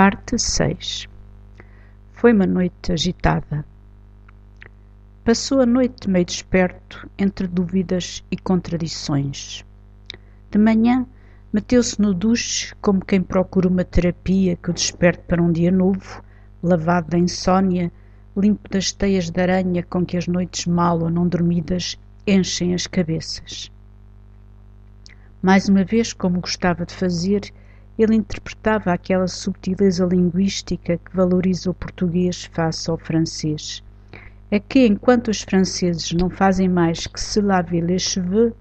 Parte 0.00 0.38
6 0.38 1.08
Foi 2.12 2.32
uma 2.32 2.46
noite 2.46 2.92
agitada. 2.92 3.64
Passou 5.24 5.60
a 5.60 5.66
noite 5.66 6.08
meio 6.08 6.24
desperto, 6.24 7.10
entre 7.18 7.48
dúvidas 7.48 8.22
e 8.30 8.36
contradições. 8.36 9.64
De 10.52 10.56
manhã, 10.56 11.04
meteu-se 11.52 12.00
no 12.00 12.14
duche 12.14 12.72
como 12.80 13.04
quem 13.04 13.20
procura 13.20 13.66
uma 13.66 13.82
terapia 13.82 14.54
que 14.54 14.70
o 14.70 14.72
desperte 14.72 15.24
para 15.26 15.42
um 15.42 15.50
dia 15.50 15.72
novo, 15.72 16.22
lavado 16.62 17.08
da 17.08 17.18
insônia, 17.18 17.90
limpo 18.36 18.68
das 18.70 18.92
teias 18.92 19.30
de 19.30 19.40
aranha 19.40 19.82
com 19.82 20.06
que 20.06 20.16
as 20.16 20.28
noites 20.28 20.66
mal 20.66 21.00
ou 21.00 21.10
não 21.10 21.26
dormidas 21.26 21.98
enchem 22.24 22.72
as 22.72 22.86
cabeças. 22.86 23.68
Mais 25.42 25.68
uma 25.68 25.82
vez, 25.82 26.12
como 26.12 26.40
gostava 26.40 26.86
de 26.86 26.94
fazer, 26.94 27.52
ele 27.98 28.14
interpretava 28.14 28.92
aquela 28.92 29.26
subtileza 29.26 30.06
linguística 30.06 30.96
que 30.96 31.16
valoriza 31.16 31.70
o 31.70 31.74
português 31.74 32.44
face 32.44 32.88
ao 32.88 32.96
francês. 32.96 33.82
É 34.50 34.60
que, 34.60 34.86
enquanto 34.86 35.28
os 35.28 35.42
franceses 35.42 36.12
não 36.12 36.30
fazem 36.30 36.68
mais 36.68 37.06
que 37.06 37.20
se 37.20 37.40
laver 37.40 37.84
les 37.84 38.02
cheveux, 38.02 38.54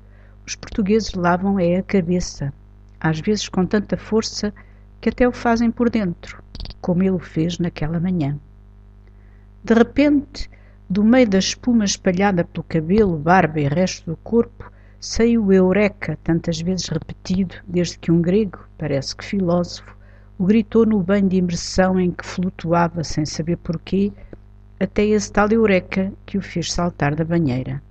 os 0.45 0.55
portugueses 0.55 1.13
lavam 1.13 1.59
é 1.59 1.77
a 1.77 1.83
cabeça, 1.83 2.51
às 2.99 3.19
vezes 3.19 3.47
com 3.47 3.65
tanta 3.65 3.95
força 3.95 4.53
que 4.99 5.09
até 5.09 5.27
o 5.27 5.31
fazem 5.31 5.69
por 5.69 5.89
dentro, 5.89 6.41
como 6.81 7.03
ele 7.03 7.11
o 7.11 7.19
fez 7.19 7.59
naquela 7.59 7.99
manhã. 7.99 8.37
De 9.63 9.73
repente, 9.73 10.49
do 10.89 11.03
meio 11.03 11.29
da 11.29 11.37
espuma 11.37 11.85
espalhada 11.85 12.43
pelo 12.43 12.63
cabelo, 12.63 13.17
barba 13.17 13.59
e 13.59 13.67
resto 13.67 14.11
do 14.11 14.17
corpo, 14.17 14.71
Saiu 14.99 15.45
o 15.45 15.53
Eureka, 15.53 16.17
tantas 16.23 16.59
vezes 16.59 16.87
repetido, 16.87 17.53
desde 17.67 17.99
que 17.99 18.11
um 18.11 18.19
grego, 18.19 18.67
parece 18.79 19.15
que 19.15 19.23
filósofo, 19.23 19.95
o 20.39 20.45
gritou 20.45 20.87
no 20.87 21.03
banho 21.03 21.29
de 21.29 21.37
imersão 21.37 21.99
em 21.99 22.09
que 22.09 22.25
flutuava 22.25 23.03
sem 23.03 23.23
saber 23.23 23.57
porquê, 23.57 24.11
até 24.79 25.05
esse 25.05 25.31
tal 25.31 25.49
Eureka 25.51 26.11
que 26.25 26.35
o 26.37 26.41
fez 26.41 26.73
saltar 26.73 27.13
da 27.13 27.23
banheira. 27.23 27.81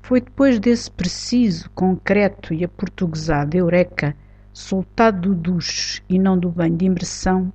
Foi 0.00 0.22
depois 0.22 0.58
desse 0.58 0.90
preciso, 0.90 1.68
concreto 1.70 2.54
e 2.54 2.64
aportuguesado 2.64 3.54
Eureka, 3.54 4.16
soltado 4.54 5.34
do 5.34 5.34
duche 5.34 6.02
e 6.08 6.18
não 6.18 6.38
do 6.38 6.48
banho 6.48 6.76
de 6.78 6.86
imersão, 6.86 7.52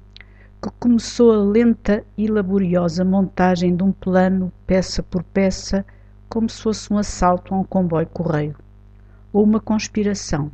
que 0.61 0.69
começou 0.80 1.31
a 1.31 1.43
lenta 1.43 2.03
e 2.15 2.27
laboriosa 2.27 3.03
montagem 3.03 3.75
de 3.75 3.83
um 3.83 3.91
plano, 3.91 4.52
peça 4.67 5.02
por 5.02 5.23
peça, 5.23 5.83
como 6.29 6.49
se 6.49 6.61
fosse 6.61 6.91
um 6.91 6.97
assalto 6.97 7.53
a 7.53 7.57
um 7.57 7.63
comboio 7.63 8.07
correio, 8.07 8.55
ou 9.31 9.43
uma 9.43 9.59
conspiração, 9.59 10.51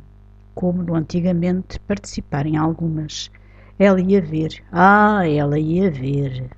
como 0.54 0.82
no 0.82 0.94
antigamente 0.94 1.78
participarem 1.80 2.56
algumas. 2.56 3.30
Ela 3.78 4.00
ia 4.00 4.20
ver, 4.20 4.62
ah, 4.70 5.26
ela 5.26 5.58
ia 5.58 5.90
ver. 5.90 6.50